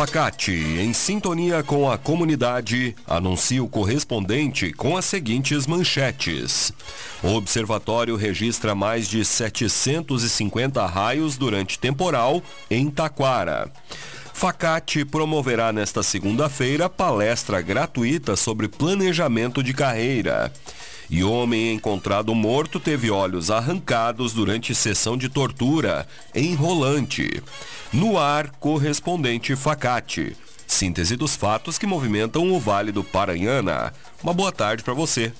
Facate, 0.00 0.52
em 0.52 0.94
sintonia 0.94 1.62
com 1.62 1.90
a 1.90 1.98
comunidade, 1.98 2.96
anuncia 3.06 3.62
o 3.62 3.68
correspondente 3.68 4.72
com 4.72 4.96
as 4.96 5.04
seguintes 5.04 5.66
manchetes. 5.66 6.72
O 7.22 7.34
observatório 7.34 8.16
registra 8.16 8.74
mais 8.74 9.06
de 9.06 9.22
750 9.22 10.86
raios 10.86 11.36
durante 11.36 11.78
temporal 11.78 12.42
em 12.70 12.88
Taquara. 12.88 13.70
Facate 14.32 15.04
promoverá 15.04 15.70
nesta 15.70 16.02
segunda-feira 16.02 16.88
palestra 16.88 17.60
gratuita 17.60 18.36
sobre 18.36 18.68
planejamento 18.68 19.62
de 19.62 19.74
carreira. 19.74 20.50
E 21.10 21.24
homem 21.24 21.72
encontrado 21.72 22.32
morto 22.36 22.78
teve 22.78 23.10
olhos 23.10 23.50
arrancados 23.50 24.32
durante 24.32 24.72
sessão 24.76 25.16
de 25.16 25.28
tortura 25.28 26.06
em 26.32 26.54
Rolante. 26.54 27.42
No 27.92 28.16
ar, 28.16 28.50
correspondente 28.60 29.56
Facate. 29.56 30.36
Síntese 30.68 31.16
dos 31.16 31.34
fatos 31.34 31.76
que 31.76 31.86
movimentam 31.86 32.52
o 32.52 32.60
Vale 32.60 32.92
do 32.92 33.02
Paranhana. 33.02 33.92
Uma 34.22 34.32
boa 34.32 34.52
tarde 34.52 34.84
para 34.84 34.94
você. 34.94 35.32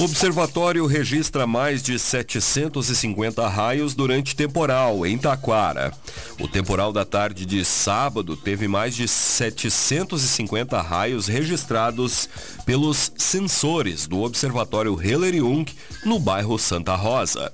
O 0.00 0.04
observatório 0.04 0.86
registra 0.86 1.46
mais 1.46 1.82
de 1.82 1.98
750 1.98 3.46
raios 3.46 3.94
durante 3.94 4.34
temporal 4.34 5.04
em 5.04 5.18
Taquara. 5.18 5.92
O 6.40 6.48
temporal 6.48 6.90
da 6.90 7.04
tarde 7.04 7.44
de 7.44 7.62
sábado 7.66 8.34
teve 8.34 8.66
mais 8.66 8.96
de 8.96 9.06
750 9.06 10.80
raios 10.80 11.26
registrados 11.26 12.30
pelos 12.64 13.12
sensores 13.18 14.06
do 14.06 14.22
Observatório 14.22 14.98
Heller 14.98 15.34
Jung 15.34 15.70
no 16.02 16.18
bairro 16.18 16.58
Santa 16.58 16.94
Rosa. 16.94 17.52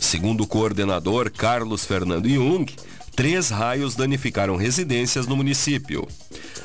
Segundo 0.00 0.44
o 0.44 0.46
coordenador 0.46 1.28
Carlos 1.28 1.84
Fernando 1.84 2.28
Jung, 2.28 2.72
três 3.16 3.50
raios 3.50 3.96
danificaram 3.96 4.54
residências 4.54 5.26
no 5.26 5.36
município. 5.36 6.06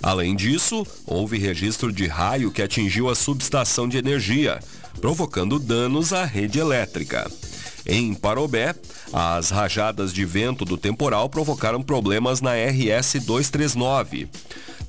Além 0.03 0.35
disso, 0.35 0.85
houve 1.03 1.39
registro 1.39 1.91
de 1.91 2.05
raio 2.05 2.51
que 2.51 2.61
atingiu 2.61 3.09
a 3.09 3.15
subestação 3.15 3.89
de 3.89 3.97
energia, 3.97 4.59
provocando 4.99 5.59
danos 5.59 6.13
à 6.13 6.25
rede 6.25 6.59
elétrica. 6.59 7.29
Em 7.85 8.13
Parobé, 8.13 8.73
as 9.13 9.51
rajadas 9.51 10.11
de 10.11 10.25
vento 10.25 10.65
do 10.65 10.77
temporal 10.77 11.29
provocaram 11.29 11.81
problemas 11.81 12.41
na 12.41 12.53
RS 12.53 13.19
239. 13.23 14.27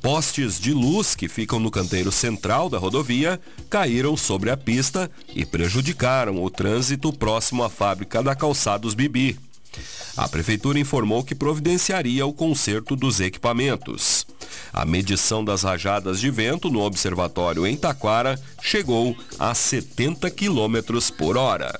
Postes 0.00 0.58
de 0.58 0.72
luz 0.72 1.14
que 1.14 1.28
ficam 1.28 1.58
no 1.58 1.70
canteiro 1.70 2.12
central 2.12 2.70
da 2.70 2.78
rodovia 2.78 3.40
caíram 3.68 4.16
sobre 4.16 4.50
a 4.50 4.56
pista 4.56 5.10
e 5.34 5.44
prejudicaram 5.44 6.42
o 6.42 6.48
trânsito 6.48 7.12
próximo 7.12 7.64
à 7.64 7.68
fábrica 7.68 8.22
da 8.22 8.34
Calçados 8.34 8.94
Bibi. 8.94 9.38
A 10.16 10.28
prefeitura 10.28 10.78
informou 10.78 11.22
que 11.22 11.34
providenciaria 11.34 12.24
o 12.24 12.32
conserto 12.32 12.96
dos 12.96 13.20
equipamentos. 13.20 14.26
A 14.72 14.84
medição 14.84 15.44
das 15.44 15.62
rajadas 15.62 16.20
de 16.20 16.30
vento 16.30 16.70
no 16.70 16.80
observatório 16.80 17.66
em 17.66 17.76
Taquara 17.76 18.40
chegou 18.62 19.14
a 19.38 19.54
70 19.54 20.30
km 20.30 21.00
por 21.18 21.36
hora. 21.36 21.78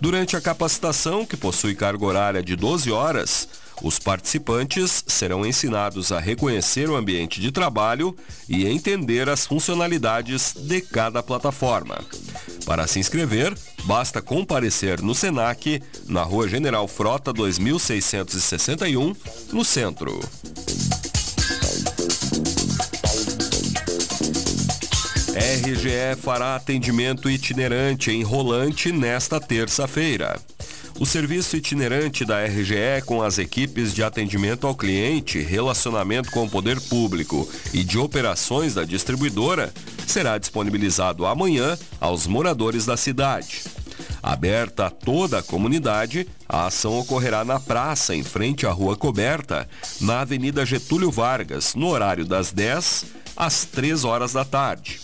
Durante 0.00 0.36
a 0.36 0.40
capacitação, 0.40 1.26
que 1.26 1.36
possui 1.36 1.74
carga 1.74 2.06
horária 2.06 2.42
de 2.42 2.54
12 2.54 2.92
horas, 2.92 3.48
os 3.82 3.98
participantes 3.98 5.02
serão 5.08 5.44
ensinados 5.44 6.12
a 6.12 6.20
reconhecer 6.20 6.88
o 6.88 6.94
ambiente 6.94 7.40
de 7.40 7.50
trabalho 7.50 8.16
e 8.48 8.64
entender 8.64 9.28
as 9.28 9.44
funcionalidades 9.44 10.54
de 10.54 10.80
cada 10.80 11.20
plataforma. 11.20 11.98
Para 12.64 12.86
se 12.86 12.98
inscrever, 12.98 13.54
basta 13.84 14.22
comparecer 14.22 15.02
no 15.02 15.14
SENAC, 15.14 15.82
na 16.06 16.22
Rua 16.22 16.48
General 16.48 16.88
Frota 16.88 17.32
2661, 17.32 19.14
no 19.52 19.64
centro. 19.64 20.18
RGE 25.34 26.16
fará 26.20 26.56
atendimento 26.56 27.28
itinerante 27.28 28.10
em 28.10 28.22
Rolante 28.22 28.92
nesta 28.92 29.40
terça-feira. 29.40 30.40
O 30.98 31.04
serviço 31.04 31.56
itinerante 31.56 32.24
da 32.24 32.44
RGE 32.44 33.02
com 33.04 33.20
as 33.20 33.38
equipes 33.38 33.92
de 33.92 34.02
atendimento 34.02 34.64
ao 34.64 34.76
cliente, 34.76 35.40
relacionamento 35.40 36.30
com 36.30 36.44
o 36.44 36.50
poder 36.50 36.80
público 36.80 37.48
e 37.72 37.82
de 37.82 37.98
operações 37.98 38.74
da 38.74 38.84
distribuidora 38.84 39.74
será 40.06 40.38
disponibilizado 40.38 41.26
amanhã 41.26 41.76
aos 42.00 42.28
moradores 42.28 42.86
da 42.86 42.96
cidade. 42.96 43.64
Aberta 44.22 44.86
a 44.86 44.90
toda 44.90 45.40
a 45.40 45.42
comunidade, 45.42 46.28
a 46.48 46.66
ação 46.66 46.98
ocorrerá 46.98 47.44
na 47.44 47.58
praça, 47.58 48.14
em 48.14 48.22
frente 48.22 48.64
à 48.64 48.70
Rua 48.70 48.96
Coberta, 48.96 49.68
na 50.00 50.20
Avenida 50.20 50.64
Getúlio 50.64 51.10
Vargas, 51.10 51.74
no 51.74 51.88
horário 51.88 52.24
das 52.24 52.52
10 52.52 53.04
às 53.36 53.64
3 53.64 54.04
horas 54.04 54.32
da 54.32 54.44
tarde. 54.44 55.00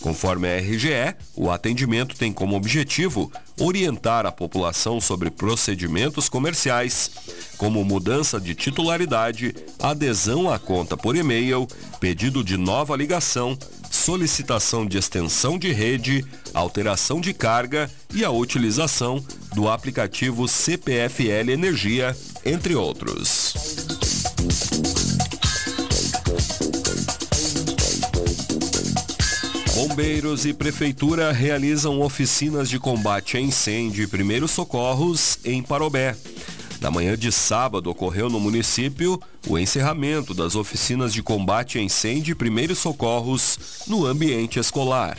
Conforme 0.00 0.48
a 0.48 0.58
RGE, 0.58 1.16
o 1.34 1.50
atendimento 1.50 2.16
tem 2.16 2.32
como 2.32 2.56
objetivo 2.56 3.32
orientar 3.58 4.26
a 4.26 4.32
população 4.32 5.00
sobre 5.00 5.30
procedimentos 5.30 6.28
comerciais, 6.28 7.10
como 7.56 7.84
mudança 7.84 8.40
de 8.40 8.54
titularidade, 8.54 9.54
adesão 9.80 10.50
à 10.50 10.58
conta 10.58 10.96
por 10.96 11.16
e-mail, 11.16 11.66
pedido 11.98 12.44
de 12.44 12.56
nova 12.56 12.96
ligação, 12.96 13.58
solicitação 13.90 14.86
de 14.86 14.98
extensão 14.98 15.58
de 15.58 15.72
rede, 15.72 16.24
alteração 16.52 17.20
de 17.20 17.32
carga 17.32 17.90
e 18.14 18.24
a 18.24 18.30
utilização 18.30 19.24
do 19.54 19.68
aplicativo 19.68 20.46
CPFL 20.46 21.50
Energia, 21.50 22.16
entre 22.44 22.74
outros. 22.74 23.95
Bombeiros 29.76 30.46
e 30.46 30.54
Prefeitura 30.54 31.30
realizam 31.32 32.00
oficinas 32.00 32.70
de 32.70 32.78
combate 32.78 33.36
a 33.36 33.40
incêndio 33.42 34.02
e 34.02 34.06
primeiros 34.06 34.50
socorros 34.50 35.38
em 35.44 35.62
Parobé. 35.62 36.16
Na 36.80 36.90
manhã 36.90 37.14
de 37.14 37.30
sábado 37.30 37.90
ocorreu 37.90 38.30
no 38.30 38.40
município 38.40 39.20
o 39.46 39.58
encerramento 39.58 40.32
das 40.32 40.54
oficinas 40.54 41.12
de 41.12 41.22
combate 41.22 41.76
a 41.76 41.82
incêndio 41.82 42.32
e 42.32 42.34
primeiros 42.34 42.78
socorros 42.78 43.58
no 43.86 44.06
ambiente 44.06 44.58
escolar. 44.58 45.18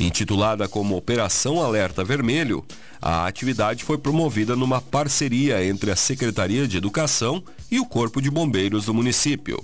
Intitulada 0.00 0.66
como 0.66 0.96
Operação 0.96 1.62
Alerta 1.62 2.02
Vermelho, 2.02 2.64
a 3.02 3.26
atividade 3.26 3.84
foi 3.84 3.98
promovida 3.98 4.56
numa 4.56 4.80
parceria 4.80 5.62
entre 5.62 5.90
a 5.90 5.96
Secretaria 5.96 6.66
de 6.66 6.78
Educação 6.78 7.44
e 7.70 7.78
o 7.78 7.84
Corpo 7.84 8.22
de 8.22 8.30
Bombeiros 8.30 8.86
do 8.86 8.94
município. 8.94 9.62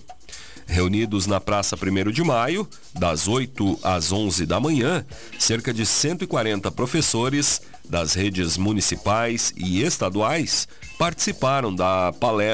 Reunidos 0.70 1.26
na 1.26 1.40
Praça 1.40 1.76
1 1.76 2.12
de 2.12 2.22
Maio, 2.22 2.66
das 2.94 3.26
8 3.26 3.80
às 3.82 4.12
11 4.12 4.46
da 4.46 4.60
manhã, 4.60 5.04
cerca 5.38 5.74
de 5.74 5.84
140 5.84 6.70
professores 6.70 7.60
das 7.88 8.14
redes 8.14 8.56
municipais 8.56 9.52
e 9.56 9.82
estaduais 9.82 10.68
participaram 10.96 11.74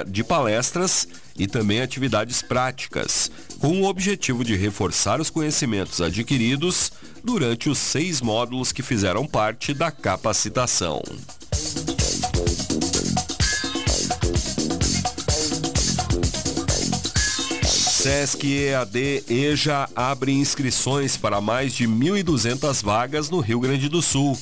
de 0.09 0.25
palestras 0.25 1.07
e 1.39 1.47
também 1.47 1.83
atividades 1.83 2.41
práticas, 2.41 3.31
com 3.59 3.83
o 3.83 3.85
objetivo 3.85 4.43
de 4.43 4.57
reforçar 4.57 5.21
os 5.21 5.29
conhecimentos 5.29 6.01
adquiridos 6.01 6.91
durante 7.23 7.69
os 7.69 7.77
seis 7.77 8.23
módulos 8.23 8.73
que 8.73 8.83
fizeram 8.83 9.27
parte 9.27 9.75
da 9.75 9.91
capacitação. 9.91 11.03
Sesc 18.07 18.47
EAD 18.47 19.25
EJA 19.29 19.91
abre 19.97 20.31
inscrições 20.31 21.17
para 21.17 21.41
mais 21.41 21.75
de 21.75 21.89
1.200 21.89 22.81
vagas 22.81 23.29
no 23.31 23.41
Rio 23.41 23.59
Grande 23.59 23.89
do 23.89 24.01
Sul. 24.01 24.39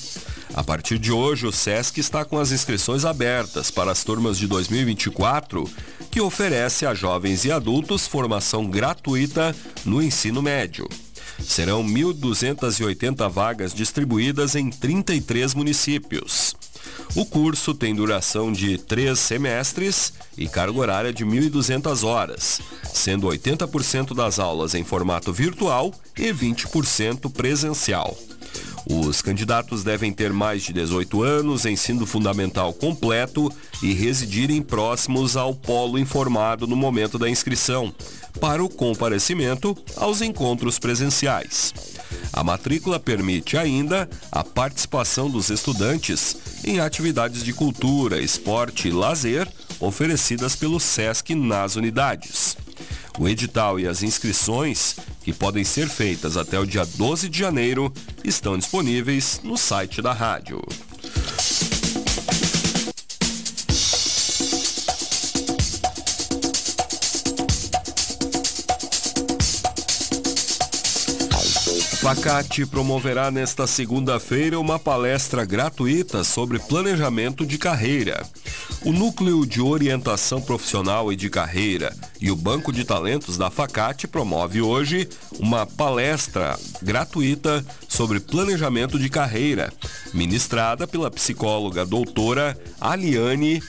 A 0.52 0.62
partir 0.62 0.98
de 0.98 1.10
hoje, 1.10 1.46
o 1.46 1.50
SESC 1.50 1.98
está 1.98 2.26
com 2.26 2.38
as 2.38 2.52
inscrições 2.52 3.06
abertas 3.06 3.70
para 3.70 3.90
as 3.90 4.04
turmas 4.04 4.36
de 4.36 4.46
2024, 4.46 5.66
que 6.10 6.20
oferece 6.20 6.84
a 6.84 6.92
jovens 6.92 7.46
e 7.46 7.50
adultos 7.50 8.06
formação 8.06 8.66
gratuita 8.66 9.56
no 9.82 10.02
ensino 10.02 10.42
médio. 10.42 10.86
Serão 11.42 11.82
1.280 11.82 13.30
vagas 13.30 13.72
distribuídas 13.72 14.54
em 14.56 14.68
33 14.68 15.54
municípios. 15.54 16.54
O 17.16 17.24
curso 17.24 17.72
tem 17.72 17.94
duração 17.94 18.50
de 18.50 18.76
três 18.76 19.20
semestres 19.20 20.12
e 20.36 20.48
carga 20.48 20.76
horária 20.80 21.12
de 21.12 21.24
1.200 21.24 22.02
horas, 22.02 22.60
sendo 22.92 23.28
80% 23.28 24.16
das 24.16 24.40
aulas 24.40 24.74
em 24.74 24.82
formato 24.82 25.32
virtual 25.32 25.94
e 26.18 26.32
20% 26.32 27.30
presencial. 27.32 28.18
Os 28.84 29.22
candidatos 29.22 29.84
devem 29.84 30.12
ter 30.12 30.32
mais 30.32 30.64
de 30.64 30.72
18 30.72 31.22
anos, 31.22 31.64
ensino 31.64 32.04
fundamental 32.04 32.72
completo 32.72 33.50
e 33.80 33.92
residirem 33.94 34.60
próximos 34.60 35.36
ao 35.36 35.54
polo 35.54 35.98
informado 36.00 36.66
no 36.66 36.74
momento 36.74 37.16
da 37.16 37.30
inscrição, 37.30 37.94
para 38.40 38.62
o 38.62 38.68
comparecimento 38.68 39.76
aos 39.96 40.20
encontros 40.20 40.80
presenciais. 40.80 41.72
A 42.34 42.42
matrícula 42.42 42.98
permite 42.98 43.56
ainda 43.56 44.10
a 44.32 44.42
participação 44.42 45.30
dos 45.30 45.50
estudantes 45.50 46.36
em 46.64 46.80
atividades 46.80 47.44
de 47.44 47.52
cultura, 47.52 48.20
esporte 48.20 48.88
e 48.88 48.90
lazer 48.90 49.48
oferecidas 49.78 50.56
pelo 50.56 50.80
SESC 50.80 51.32
nas 51.32 51.76
unidades. 51.76 52.56
O 53.20 53.28
edital 53.28 53.78
e 53.78 53.86
as 53.86 54.02
inscrições, 54.02 54.96
que 55.22 55.32
podem 55.32 55.62
ser 55.62 55.88
feitas 55.88 56.36
até 56.36 56.58
o 56.58 56.66
dia 56.66 56.84
12 56.84 57.28
de 57.28 57.38
janeiro, 57.38 57.92
estão 58.24 58.58
disponíveis 58.58 59.40
no 59.44 59.56
site 59.56 60.02
da 60.02 60.12
rádio. 60.12 60.60
Facate 72.04 72.66
promoverá 72.66 73.30
nesta 73.30 73.66
segunda-feira 73.66 74.60
uma 74.60 74.78
palestra 74.78 75.42
gratuita 75.42 76.22
sobre 76.22 76.58
planejamento 76.58 77.46
de 77.46 77.56
carreira. 77.56 78.22
O 78.84 78.92
Núcleo 78.92 79.46
de 79.46 79.62
Orientação 79.62 80.38
Profissional 80.42 81.10
e 81.10 81.16
de 81.16 81.30
Carreira 81.30 81.96
e 82.20 82.30
o 82.30 82.36
Banco 82.36 82.70
de 82.74 82.84
Talentos 82.84 83.38
da 83.38 83.50
Facate 83.50 84.06
promove 84.06 84.60
hoje 84.60 85.08
uma 85.38 85.64
palestra 85.64 86.58
gratuita 86.82 87.64
sobre 87.88 88.20
planejamento 88.20 88.98
de 88.98 89.08
carreira, 89.08 89.72
ministrada 90.12 90.86
pela 90.86 91.10
psicóloga 91.10 91.86
doutora 91.86 92.54
Aliane 92.78 93.62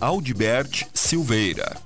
Aldibert 0.00 0.88
Silveira. 0.92 1.76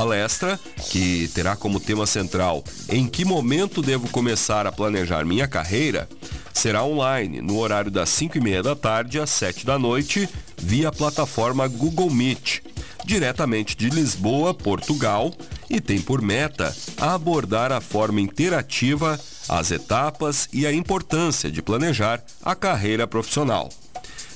A 0.00 0.02
palestra, 0.02 0.58
que 0.90 1.28
terá 1.34 1.54
como 1.54 1.78
tema 1.78 2.06
central 2.06 2.64
Em 2.88 3.06
que 3.06 3.22
momento 3.22 3.82
devo 3.82 4.08
começar 4.08 4.66
a 4.66 4.72
planejar 4.72 5.26
minha 5.26 5.46
carreira, 5.46 6.08
será 6.54 6.82
online 6.82 7.42
no 7.42 7.58
horário 7.58 7.90
das 7.90 8.08
5 8.08 8.38
e 8.38 8.40
meia 8.40 8.62
da 8.62 8.74
tarde 8.74 9.20
às 9.20 9.28
7 9.28 9.66
da 9.66 9.78
noite, 9.78 10.26
via 10.56 10.90
plataforma 10.90 11.68
Google 11.68 12.08
Meet, 12.08 12.62
diretamente 13.04 13.76
de 13.76 13.90
Lisboa, 13.90 14.54
Portugal, 14.54 15.34
e 15.68 15.82
tem 15.82 16.00
por 16.00 16.22
meta 16.22 16.74
abordar 16.96 17.70
a 17.70 17.82
forma 17.82 18.22
interativa, 18.22 19.20
as 19.50 19.70
etapas 19.70 20.48
e 20.50 20.66
a 20.66 20.72
importância 20.72 21.50
de 21.50 21.60
planejar 21.60 22.24
a 22.42 22.54
carreira 22.54 23.06
profissional. 23.06 23.68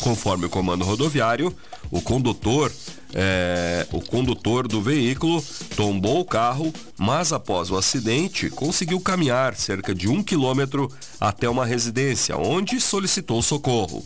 Conforme 0.00 0.46
o 0.46 0.50
comando 0.50 0.84
rodoviário, 0.84 1.56
o 1.92 2.02
condutor 2.02 2.72
é, 3.14 3.86
o 3.92 4.00
condutor 4.00 4.66
do 4.66 4.82
veículo 4.82 5.42
tombou 5.76 6.20
o 6.20 6.24
carro, 6.24 6.72
mas 6.98 7.32
após 7.32 7.70
o 7.70 7.76
acidente 7.76 8.50
conseguiu 8.50 9.00
caminhar 9.00 9.54
cerca 9.54 9.94
de 9.94 10.08
um 10.08 10.22
quilômetro 10.22 10.90
até 11.20 11.48
uma 11.48 11.64
residência, 11.64 12.36
onde 12.36 12.80
solicitou 12.80 13.40
socorro. 13.40 14.04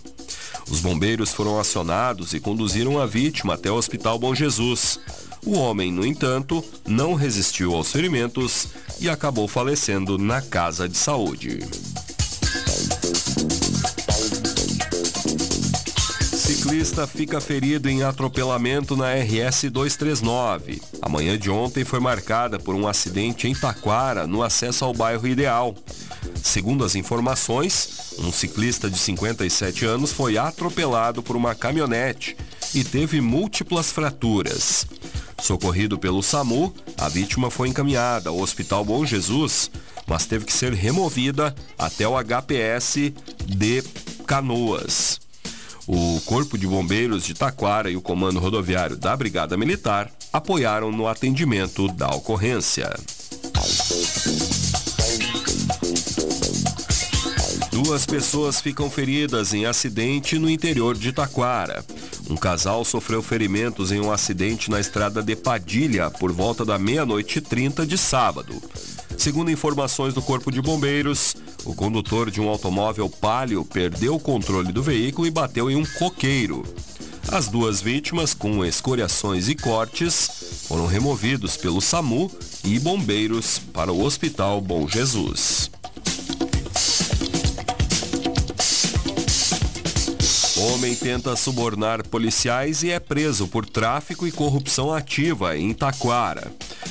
Os 0.70 0.80
bombeiros 0.80 1.32
foram 1.32 1.58
acionados 1.58 2.34
e 2.34 2.40
conduziram 2.40 3.00
a 3.00 3.06
vítima 3.06 3.54
até 3.54 3.70
o 3.70 3.76
Hospital 3.76 4.18
Bom 4.18 4.34
Jesus. 4.34 5.00
O 5.46 5.52
homem, 5.52 5.90
no 5.90 6.04
entanto, 6.04 6.62
não 6.86 7.14
resistiu 7.14 7.74
aos 7.74 7.90
ferimentos 7.90 8.68
e 9.00 9.08
acabou 9.08 9.48
falecendo 9.48 10.18
na 10.18 10.42
casa 10.42 10.88
de 10.88 10.98
saúde. 10.98 11.60
Ciclista 16.58 17.06
fica 17.06 17.40
ferido 17.40 17.88
em 17.88 18.02
atropelamento 18.02 18.96
na 18.96 19.14
RS 19.14 19.70
239. 19.70 20.82
A 21.00 21.08
manhã 21.08 21.38
de 21.38 21.48
ontem 21.48 21.84
foi 21.84 22.00
marcada 22.00 22.58
por 22.58 22.74
um 22.74 22.88
acidente 22.88 23.46
em 23.46 23.54
Taquara, 23.54 24.26
no 24.26 24.42
acesso 24.42 24.84
ao 24.84 24.92
bairro 24.92 25.28
Ideal. 25.28 25.72
Segundo 26.42 26.84
as 26.84 26.96
informações, 26.96 28.12
um 28.18 28.32
ciclista 28.32 28.90
de 28.90 28.98
57 28.98 29.84
anos 29.84 30.12
foi 30.12 30.36
atropelado 30.36 31.22
por 31.22 31.36
uma 31.36 31.54
caminhonete 31.54 32.36
e 32.74 32.82
teve 32.82 33.20
múltiplas 33.20 33.92
fraturas. 33.92 34.84
Socorrido 35.40 35.96
pelo 35.96 36.24
SAMU, 36.24 36.74
a 36.96 37.08
vítima 37.08 37.52
foi 37.52 37.68
encaminhada 37.68 38.30
ao 38.30 38.40
Hospital 38.40 38.84
Bom 38.84 39.06
Jesus, 39.06 39.70
mas 40.08 40.26
teve 40.26 40.44
que 40.44 40.52
ser 40.52 40.72
removida 40.72 41.54
até 41.78 42.06
o 42.08 42.16
HPS 42.18 43.12
de 43.46 43.84
Canoas. 44.26 45.27
O 45.90 46.20
Corpo 46.26 46.58
de 46.58 46.66
Bombeiros 46.66 47.24
de 47.24 47.32
Taquara 47.32 47.90
e 47.90 47.96
o 47.96 48.02
Comando 48.02 48.38
Rodoviário 48.38 48.94
da 48.94 49.16
Brigada 49.16 49.56
Militar 49.56 50.10
apoiaram 50.30 50.92
no 50.92 51.08
atendimento 51.08 51.88
da 51.88 52.10
ocorrência. 52.10 52.94
Duas 57.72 58.04
pessoas 58.04 58.60
ficam 58.60 58.90
feridas 58.90 59.54
em 59.54 59.64
acidente 59.64 60.38
no 60.38 60.50
interior 60.50 60.94
de 60.94 61.10
Taquara. 61.10 61.82
Um 62.28 62.36
casal 62.36 62.84
sofreu 62.84 63.22
ferimentos 63.22 63.90
em 63.90 63.98
um 63.98 64.12
acidente 64.12 64.70
na 64.70 64.78
estrada 64.78 65.22
de 65.22 65.34
Padilha 65.34 66.10
por 66.10 66.30
volta 66.30 66.66
da 66.66 66.78
meia-noite 66.78 67.38
e 67.38 67.40
trinta 67.40 67.86
de 67.86 67.96
sábado. 67.96 68.62
Segundo 69.18 69.50
informações 69.50 70.14
do 70.14 70.22
Corpo 70.22 70.50
de 70.50 70.62
Bombeiros, 70.62 71.34
o 71.64 71.74
condutor 71.74 72.30
de 72.30 72.40
um 72.40 72.48
automóvel 72.48 73.10
Palio 73.10 73.64
perdeu 73.64 74.14
o 74.14 74.20
controle 74.20 74.72
do 74.72 74.80
veículo 74.80 75.26
e 75.26 75.30
bateu 75.30 75.68
em 75.68 75.74
um 75.74 75.84
coqueiro. 75.84 76.62
As 77.30 77.48
duas 77.48 77.82
vítimas, 77.82 78.32
com 78.32 78.64
escoriações 78.64 79.48
e 79.48 79.56
cortes, 79.56 80.64
foram 80.68 80.86
removidos 80.86 81.56
pelo 81.56 81.80
SAMU 81.80 82.30
e 82.64 82.78
bombeiros 82.78 83.58
para 83.58 83.92
o 83.92 84.02
Hospital 84.02 84.60
Bom 84.60 84.88
Jesus. 84.88 85.68
Homem 90.58 90.92
tenta 90.92 91.36
subornar 91.36 92.04
policiais 92.08 92.82
e 92.82 92.90
é 92.90 92.98
preso 92.98 93.46
por 93.46 93.64
tráfico 93.64 94.26
e 94.26 94.32
corrupção 94.32 94.92
ativa 94.92 95.56
em 95.56 95.72
Taquara. 95.72 96.50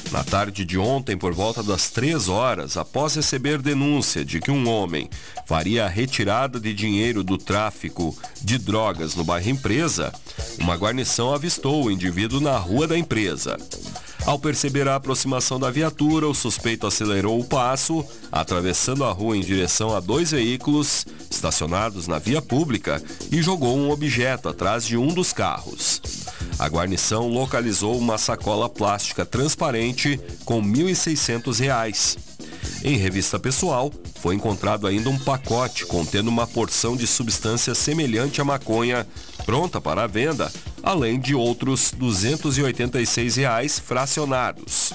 Na 0.09 0.23
tarde 0.23 0.63
de 0.63 0.77
ontem, 0.77 1.17
por 1.17 1.33
volta 1.33 1.61
das 1.61 1.89
três 1.89 2.29
horas, 2.29 2.77
após 2.77 3.15
receber 3.15 3.61
denúncia 3.61 4.23
de 4.23 4.39
que 4.39 4.49
um 4.49 4.69
homem 4.69 5.09
faria 5.45 5.83
a 5.83 5.89
retirada 5.89 6.61
de 6.61 6.73
dinheiro 6.73 7.25
do 7.25 7.37
tráfico 7.37 8.17
de 8.41 8.57
drogas 8.57 9.15
no 9.15 9.25
bairro 9.25 9.49
Empresa, 9.49 10.13
uma 10.59 10.75
guarnição 10.75 11.33
avistou 11.33 11.83
o 11.83 11.91
indivíduo 11.91 12.39
na 12.39 12.57
rua 12.57 12.87
da 12.87 12.97
empresa. 12.97 13.57
Ao 14.27 14.37
perceber 14.37 14.89
a 14.89 14.95
aproximação 14.97 15.57
da 15.57 15.71
viatura, 15.71 16.27
o 16.27 16.35
suspeito 16.35 16.85
acelerou 16.85 17.39
o 17.39 17.45
passo, 17.45 18.05
atravessando 18.29 19.05
a 19.05 19.11
rua 19.13 19.37
em 19.37 19.39
direção 19.39 19.95
a 19.95 20.01
dois 20.01 20.31
veículos 20.31 21.05
estacionados 21.31 22.09
na 22.09 22.19
via 22.19 22.41
pública 22.41 23.01
e 23.31 23.41
jogou 23.41 23.77
um 23.77 23.89
objeto 23.89 24.49
atrás 24.49 24.85
de 24.85 24.97
um 24.97 25.07
dos 25.13 25.31
carros. 25.31 26.01
A 26.59 26.67
guarnição 26.67 27.29
localizou 27.29 27.97
uma 27.97 28.17
sacola 28.17 28.67
plástica 28.67 29.25
transparente 29.25 30.19
com 30.43 30.59
R$ 30.59 30.67
1.600. 30.67 32.17
Em 32.83 32.97
revista 32.97 33.39
pessoal, 33.39 33.93
foi 34.21 34.35
encontrado 34.35 34.87
ainda 34.87 35.09
um 35.09 35.17
pacote 35.17 35.85
contendo 35.85 36.27
uma 36.27 36.45
porção 36.45 36.97
de 36.97 37.07
substância 37.07 37.73
semelhante 37.73 38.41
à 38.41 38.43
maconha, 38.43 39.07
pronta 39.45 39.79
para 39.79 40.03
a 40.03 40.07
venda, 40.07 40.51
além 40.87 41.19
de 41.19 41.35
outros 41.35 41.91
286 41.91 43.35
reais 43.35 43.77
fracionados. 43.77 44.93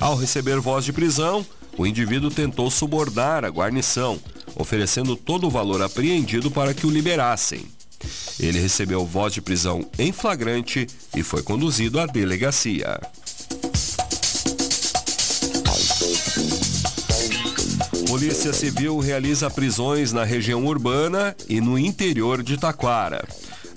Ao 0.00 0.16
receber 0.16 0.58
voz 0.58 0.86
de 0.86 0.92
prisão, 0.92 1.44
o 1.76 1.86
indivíduo 1.86 2.30
tentou 2.30 2.70
subornar 2.70 3.44
a 3.44 3.50
guarnição, 3.50 4.18
oferecendo 4.56 5.14
todo 5.14 5.46
o 5.46 5.50
valor 5.50 5.82
apreendido 5.82 6.50
para 6.50 6.72
que 6.72 6.86
o 6.86 6.90
liberassem. 6.90 7.66
Ele 8.40 8.58
recebeu 8.58 9.04
voz 9.04 9.34
de 9.34 9.42
prisão 9.42 9.86
em 9.98 10.12
flagrante 10.12 10.86
e 11.14 11.22
foi 11.22 11.42
conduzido 11.42 12.00
à 12.00 12.06
delegacia. 12.06 12.98
Polícia 18.06 18.54
Civil 18.54 18.98
realiza 18.98 19.50
prisões 19.50 20.10
na 20.10 20.24
região 20.24 20.64
urbana 20.64 21.36
e 21.46 21.60
no 21.60 21.78
interior 21.78 22.42
de 22.42 22.56
Taquara. 22.56 23.28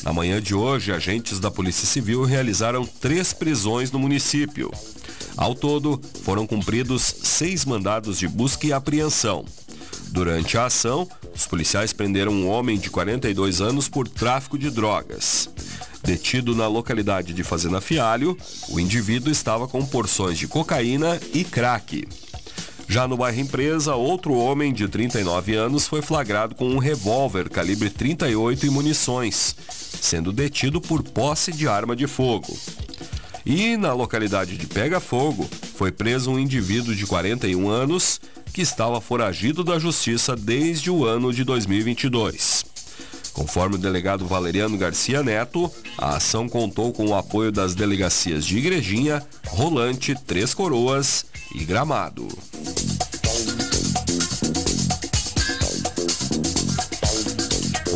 Na 0.04 0.12
manhã 0.12 0.42
de 0.42 0.56
hoje, 0.56 0.92
agentes 0.92 1.40
da 1.40 1.52
Polícia 1.52 1.86
Civil 1.86 2.24
realizaram 2.24 2.86
três 2.86 3.34
prisões 3.34 3.92
no 3.92 4.00
município. 4.00 4.72
Ao 5.38 5.54
todo, 5.54 6.02
foram 6.24 6.48
cumpridos 6.48 7.04
seis 7.24 7.66
mandados 7.66 8.18
de 8.18 8.28
busca 8.28 8.66
e 8.66 8.74
apreensão. 8.74 9.46
Durante 10.08 10.58
a 10.58 10.66
ação, 10.66 11.08
os 11.34 11.46
policiais 11.46 11.94
prenderam 11.94 12.34
um 12.34 12.50
homem 12.50 12.78
de 12.78 12.90
42 12.90 13.62
anos 13.62 13.88
por 13.88 14.08
tráfico 14.08 14.58
de 14.58 14.70
drogas. 14.70 15.50
Detido 16.04 16.56
na 16.56 16.68
localidade 16.68 17.32
de 17.32 17.44
Fazenda 17.44 17.80
Fialho, 17.80 18.36
o 18.70 18.80
indivíduo 18.80 19.32
estava 19.32 19.68
com 19.68 19.86
porções 19.86 20.38
de 20.38 20.48
cocaína 20.48 21.20
e 21.34 21.44
crack. 21.44 22.08
Já 22.92 23.08
no 23.08 23.16
bairro 23.16 23.40
Empresa, 23.40 23.96
outro 23.96 24.34
homem 24.34 24.74
de 24.74 24.86
39 24.86 25.56
anos 25.56 25.88
foi 25.88 26.02
flagrado 26.02 26.54
com 26.56 26.68
um 26.68 26.78
revólver 26.78 27.50
calibre 27.50 27.90
38 27.90 28.66
e 28.66 28.70
munições, 28.70 29.56
sendo 30.02 30.34
detido 30.34 30.82
por 30.82 31.02
posse 31.02 31.54
de 31.54 31.70
arma 31.70 31.96
de 31.96 32.06
fogo. 32.06 32.54
E 33.46 33.78
na 33.78 33.94
localidade 33.94 34.58
de 34.58 34.68
Pega 34.68 35.00
Fogo, 35.00 35.50
foi 35.76 35.90
preso 35.90 36.32
um 36.32 36.38
indivíduo 36.38 36.94
de 36.94 37.06
41 37.06 37.70
anos 37.70 38.20
que 38.54 38.62
estava 38.62 39.00
foragido 39.00 39.64
da 39.64 39.80
justiça 39.80 40.36
desde 40.36 40.92
o 40.92 41.06
ano 41.06 41.32
de 41.32 41.46
2022. 41.46 42.66
Conforme 43.32 43.76
o 43.76 43.80
delegado 43.80 44.28
Valeriano 44.28 44.78
Garcia 44.78 45.24
Neto, 45.24 45.72
a 45.98 46.18
ação 46.18 46.50
contou 46.50 46.92
com 46.92 47.08
o 47.08 47.16
apoio 47.16 47.54
das 47.54 47.74
delegacias 47.74 48.46
de 48.46 48.58
Igrejinha, 48.58 49.26
Rolante, 49.48 50.14
Três 50.28 50.54
Coroas 50.54 51.26
e 51.56 51.64
Gramado. 51.64 52.28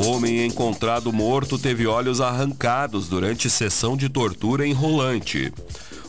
Homem 0.06 0.46
encontrado 0.46 1.12
morto 1.12 1.58
teve 1.58 1.88
olhos 1.88 2.22
arrancados 2.22 3.10
durante 3.10 3.50
sessão 3.50 3.98
de 3.98 4.08
tortura 4.08 4.66
em 4.66 4.72
Rolante. 4.72 5.52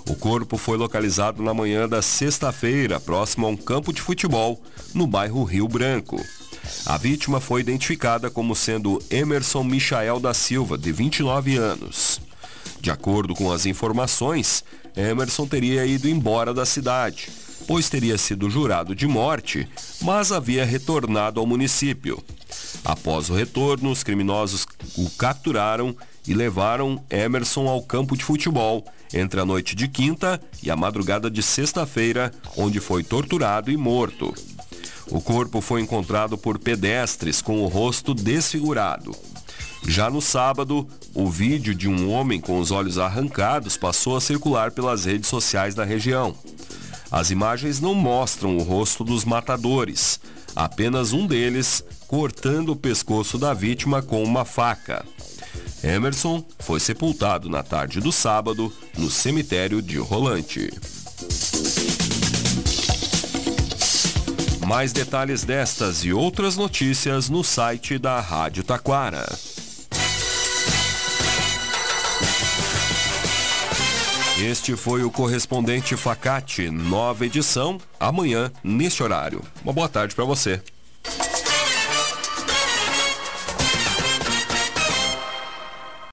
O 0.06 0.14
corpo 0.14 0.58
foi 0.58 0.76
localizado 0.76 1.42
na 1.42 1.54
manhã 1.54 1.88
da 1.88 2.02
sexta-feira, 2.02 3.00
próximo 3.00 3.46
a 3.46 3.48
um 3.48 3.56
campo 3.56 3.94
de 3.94 4.02
futebol, 4.02 4.62
no 4.92 5.06
bairro 5.06 5.42
Rio 5.44 5.66
Branco. 5.66 6.22
A 6.84 6.98
vítima 6.98 7.40
foi 7.40 7.62
identificada 7.62 8.28
como 8.28 8.54
sendo 8.54 9.02
Emerson 9.10 9.64
Michael 9.64 10.20
da 10.20 10.34
Silva, 10.34 10.76
de 10.76 10.92
29 10.92 11.56
anos. 11.56 12.20
De 12.78 12.90
acordo 12.90 13.34
com 13.34 13.50
as 13.50 13.64
informações, 13.64 14.62
Emerson 14.94 15.46
teria 15.46 15.86
ido 15.86 16.06
embora 16.06 16.52
da 16.52 16.66
cidade, 16.66 17.30
pois 17.66 17.88
teria 17.88 18.16
sido 18.16 18.48
jurado 18.48 18.94
de 18.94 19.06
morte, 19.06 19.68
mas 20.00 20.32
havia 20.32 20.64
retornado 20.64 21.40
ao 21.40 21.46
município. 21.46 22.22
Após 22.84 23.28
o 23.30 23.34
retorno, 23.34 23.90
os 23.90 24.02
criminosos 24.02 24.66
o 24.96 25.10
capturaram 25.10 25.94
e 26.26 26.34
levaram 26.34 27.02
Emerson 27.10 27.68
ao 27.68 27.82
campo 27.82 28.16
de 28.16 28.24
futebol 28.24 28.84
entre 29.12 29.40
a 29.40 29.44
noite 29.44 29.74
de 29.74 29.88
quinta 29.88 30.40
e 30.62 30.70
a 30.70 30.76
madrugada 30.76 31.30
de 31.30 31.42
sexta-feira, 31.42 32.32
onde 32.56 32.80
foi 32.80 33.02
torturado 33.02 33.70
e 33.70 33.76
morto. 33.76 34.34
O 35.08 35.20
corpo 35.20 35.60
foi 35.60 35.80
encontrado 35.80 36.36
por 36.36 36.58
pedestres 36.58 37.40
com 37.40 37.60
o 37.62 37.68
rosto 37.68 38.12
desfigurado. 38.12 39.14
Já 39.86 40.10
no 40.10 40.20
sábado, 40.20 40.86
o 41.14 41.30
vídeo 41.30 41.72
de 41.72 41.88
um 41.88 42.10
homem 42.10 42.40
com 42.40 42.58
os 42.58 42.72
olhos 42.72 42.98
arrancados 42.98 43.76
passou 43.76 44.16
a 44.16 44.20
circular 44.20 44.72
pelas 44.72 45.04
redes 45.04 45.28
sociais 45.28 45.74
da 45.76 45.84
região. 45.84 46.34
As 47.10 47.30
imagens 47.30 47.80
não 47.80 47.94
mostram 47.94 48.56
o 48.56 48.62
rosto 48.62 49.04
dos 49.04 49.24
matadores, 49.24 50.20
apenas 50.54 51.12
um 51.12 51.26
deles 51.26 51.84
cortando 52.06 52.70
o 52.70 52.76
pescoço 52.76 53.38
da 53.38 53.54
vítima 53.54 54.02
com 54.02 54.22
uma 54.22 54.44
faca. 54.44 55.04
Emerson 55.82 56.44
foi 56.58 56.80
sepultado 56.80 57.48
na 57.48 57.62
tarde 57.62 58.00
do 58.00 58.10
sábado 58.10 58.72
no 58.96 59.10
cemitério 59.10 59.80
de 59.80 59.98
Rolante. 59.98 60.70
Mais 64.66 64.92
detalhes 64.92 65.44
destas 65.44 66.04
e 66.04 66.12
outras 66.12 66.56
notícias 66.56 67.28
no 67.28 67.44
site 67.44 67.98
da 67.98 68.20
Rádio 68.20 68.64
Taquara. 68.64 69.26
Este 74.38 74.76
foi 74.76 75.02
o 75.02 75.10
correspondente 75.10 75.96
Facate, 75.96 76.68
nova 76.68 77.24
edição, 77.24 77.78
amanhã, 77.98 78.52
neste 78.62 79.02
horário. 79.02 79.40
Uma 79.64 79.72
boa 79.72 79.88
tarde 79.88 80.14
para 80.14 80.26
você. 80.26 80.60